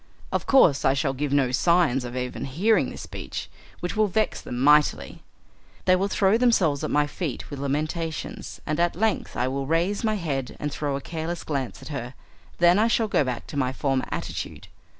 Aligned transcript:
Of 0.31 0.47
course 0.47 0.83
I 0.83 0.95
shall 0.95 1.13
give 1.13 1.31
no 1.31 1.51
signs 1.51 2.03
of 2.05 2.17
even 2.17 2.45
hearing 2.45 2.89
this 2.89 3.03
speech, 3.03 3.51
which 3.81 3.95
will 3.95 4.07
vex 4.07 4.41
them 4.41 4.57
mightily. 4.59 5.21
They 5.85 5.95
will 5.95 6.07
throw 6.07 6.39
themselves 6.39 6.83
at 6.83 6.89
my 6.89 7.05
feet 7.05 7.51
with 7.51 7.59
lamentations, 7.59 8.59
and 8.65 8.79
at 8.79 8.95
length 8.95 9.37
I 9.37 9.47
will 9.47 9.67
raise 9.67 10.03
my 10.03 10.15
head 10.15 10.57
and 10.59 10.71
throw 10.71 10.95
a 10.95 11.01
careless 11.01 11.43
glance 11.43 11.83
at 11.83 11.89
her, 11.89 12.15
then 12.57 12.79
I 12.79 12.87
shall 12.87 13.07
go 13.07 13.23
back 13.23 13.45
to 13.45 13.57
my 13.57 13.71
former 13.71 14.05
attitude. 14.09 14.69